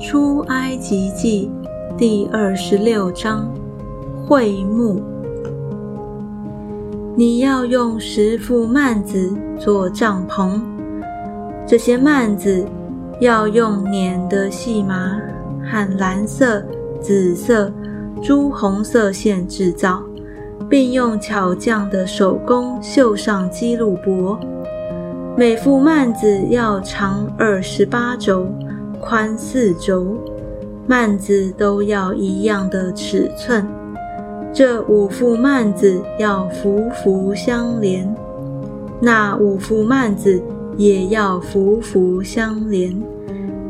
[0.00, 1.50] 出埃及记
[1.96, 3.52] 第二十六章
[4.24, 5.02] 会幕。
[7.16, 10.60] 你要用十副幔子做帐篷，
[11.66, 12.64] 这些幔子
[13.20, 15.20] 要用捻的细麻
[15.64, 16.64] 和蓝色、
[17.00, 17.72] 紫色、
[18.22, 20.00] 朱红色线制造，
[20.68, 24.38] 并用巧匠的手工绣上基路帛。
[25.36, 28.46] 每副幔子要长二十八轴，
[29.00, 30.16] 宽四轴，
[30.86, 33.66] 幔子都要一样的尺寸。
[34.52, 38.14] 这五副幔子要幅幅相连，
[39.00, 40.42] 那五副幔子
[40.76, 42.94] 也要幅幅相连。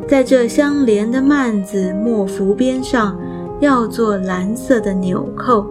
[0.07, 3.19] 在这相连的幔子末幅边上
[3.61, 5.67] 要做蓝色的纽扣，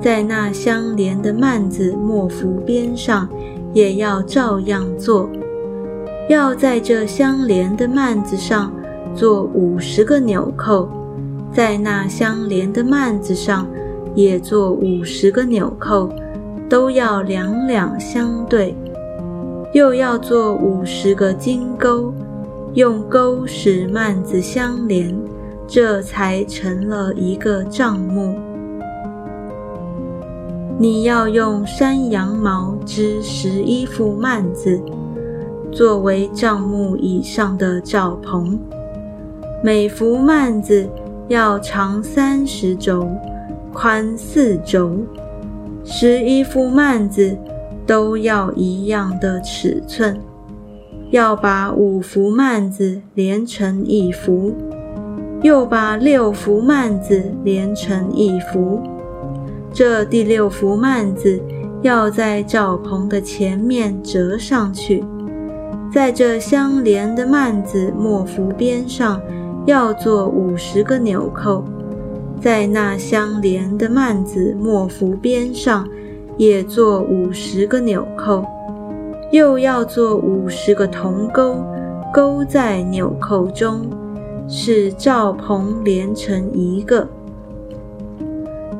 [0.00, 3.28] 在那相连的幔子末幅边上。
[3.72, 5.30] 也要照样做，
[6.28, 8.72] 要在这相连的幔子上
[9.14, 10.88] 做五十个纽扣，
[11.52, 13.66] 在那相连的幔子上
[14.14, 16.10] 也做五十个纽扣，
[16.68, 18.74] 都要两两相对。
[19.72, 22.12] 又要做五十个金钩，
[22.74, 25.16] 用钩使幔子相连，
[25.68, 28.34] 这才成了一个帐幕。
[30.78, 34.80] 你要用山羊毛织十一副幔子，
[35.70, 38.58] 作为帐幕以上的罩棚。
[39.62, 40.88] 每幅幔子
[41.28, 43.06] 要长三十轴，
[43.74, 44.92] 宽四轴。
[45.84, 47.36] 十一副幔子
[47.86, 50.18] 都要一样的尺寸。
[51.10, 54.54] 要把五幅幔子连成一幅，
[55.42, 58.80] 又把六幅幔子连成一幅。
[59.74, 61.38] 这第六幅幔子
[61.82, 65.04] 要在罩棚的前面折上去，
[65.92, 69.20] 在这相连的幔子末幅边上
[69.70, 71.62] 要做五十个纽扣，
[72.40, 75.88] 在那相连的幔子末幅边上
[76.36, 78.44] 也做五十个纽扣，
[79.30, 81.54] 又要做五十个铜钩，
[82.12, 83.82] 钩在纽扣中，
[84.48, 87.06] 使罩棚连成一个。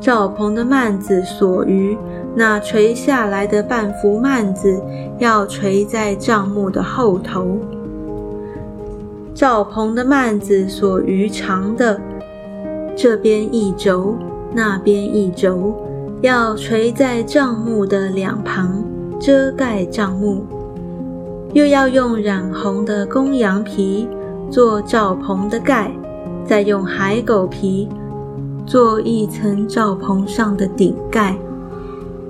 [0.01, 1.97] 罩棚的幔子所余，
[2.35, 4.83] 那垂下来的半幅幔子
[5.21, 7.61] 要垂在帐幕的后头。
[9.41, 11.99] 罩棚的幔子所余长的，
[12.95, 14.15] 这边一轴，
[14.53, 15.75] 那边一轴，
[16.21, 18.85] 要垂在帐幕的两旁，
[19.19, 20.45] 遮盖帐幕。
[21.55, 24.07] 又要用染红的公羊皮
[24.51, 25.91] 做罩棚的盖，
[26.45, 27.89] 再用海狗皮。
[28.67, 31.35] 做一层罩棚上的顶盖，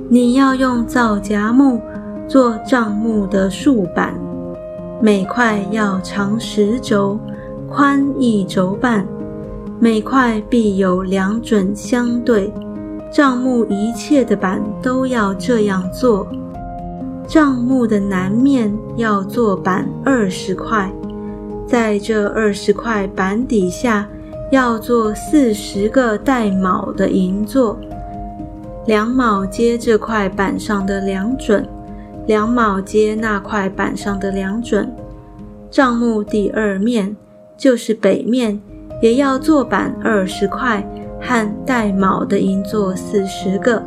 [0.08, 1.80] 你要用皂荚木
[2.28, 4.14] 做帐幕的竖板，
[5.02, 7.18] 每块要长十轴，
[7.68, 9.06] 宽一轴半，
[9.78, 12.52] 每块必有两准相对。
[13.10, 16.26] 账目一切的板都要这样做。
[17.26, 20.92] 账目的南面要做板二十块，
[21.66, 24.06] 在这二十块板底下。
[24.50, 27.78] 要做四十个带卯的银座，
[28.84, 31.64] 两卯接这块板上的两准，
[32.30, 34.88] 两卯接那块板上的两准。
[35.68, 37.16] 帐幕第二面
[37.56, 38.60] 就是北面，
[39.02, 40.88] 也要做板二十块
[41.20, 43.82] 和带卯的银座四十个。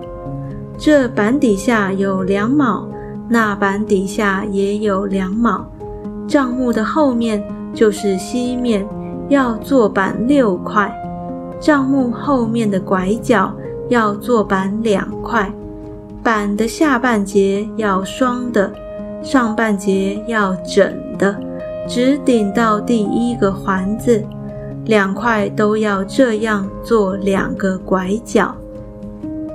[0.78, 2.86] 这板底下有两卯，
[3.30, 5.66] 那板底下也有两卯。
[6.28, 7.42] 帐幕的后面
[7.74, 8.86] 就是西面。
[9.30, 10.94] 要做板六块，
[11.58, 13.56] 帐幕后面的拐角
[13.88, 15.50] 要做板两块，
[16.23, 18.72] 板的下半截要双的，
[19.22, 21.38] 上半截要整的，
[21.85, 24.23] 直顶到第一个环子，
[24.85, 28.56] 两块都要这样做两个拐角，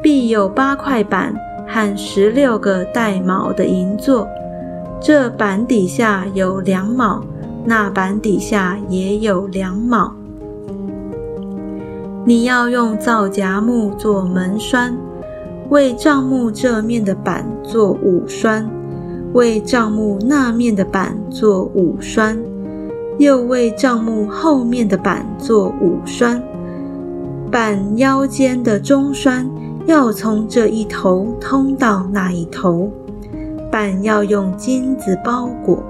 [0.02, 1.34] 必有八块板
[1.66, 4.28] 和十六个带卯的银座，
[5.00, 7.24] 这板底下有两卯。
[7.64, 10.14] 那板底下也有两卯。
[12.24, 14.96] 你要用皂荚木做门栓，
[15.70, 18.68] 为帐幕这面的板做五栓，
[19.34, 22.38] 为帐幕那面的板做五栓，
[23.18, 26.42] 又为帐幕后面的板做五栓。
[27.50, 29.46] 板腰间的中栓
[29.84, 32.90] 要从这一头通到那一头，
[33.70, 35.82] 板要用金子包裹。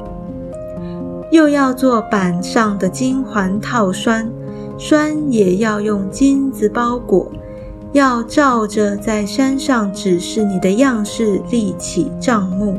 [1.31, 4.29] 又要做板上的金环套栓，
[4.77, 7.31] 栓也要用金子包裹，
[7.93, 12.79] 要照着在山上指示你的样式立起帐幕。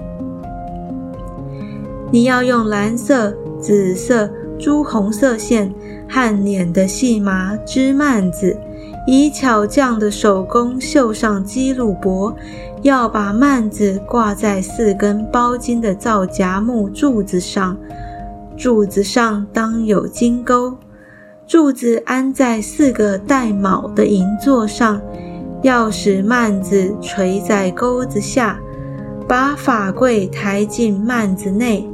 [2.11, 5.73] 你要用蓝色、紫色、朱红色线
[6.07, 8.57] 和捻的细麻织幔子，
[9.05, 12.33] 以巧匠的手工绣上鸡鹿帛。
[12.81, 17.77] 要把幔子挂在四根包金的皂荚木柱子上，
[18.55, 20.73] 柱子上当有金钩。
[21.49, 25.01] 柱子安在四个带卯的银座上，
[25.63, 28.59] 要使幔子垂在钩子下，
[29.27, 31.89] 把法柜抬进幔子内。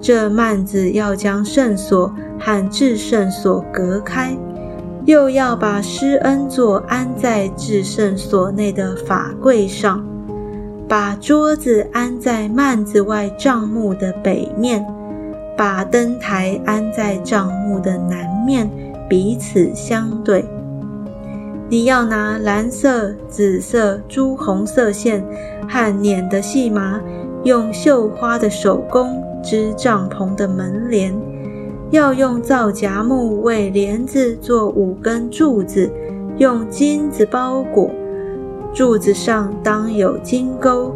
[0.00, 4.36] 这幔子要将圣所和至圣所隔开，
[5.04, 10.04] 又要把施恩座安在至圣所内的法柜上。
[10.88, 14.84] 把桌子安在幔子外帐幕的北面，
[15.56, 18.70] 把灯台安在帐幕的南面，
[19.08, 20.44] 彼此相对。
[21.68, 25.24] 你要拿蓝色、紫色、朱红色线
[25.68, 27.00] 和捻的细麻，
[27.44, 31.14] 用绣花的手工织帐篷的门帘。
[31.90, 35.90] 要用皂荚木为帘子做五根柱子，
[36.38, 37.90] 用金子包裹。
[38.72, 40.94] 柱子上当有金钩，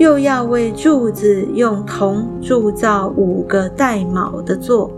[0.00, 4.90] 又要为柱子用铜铸造五个带卯的座。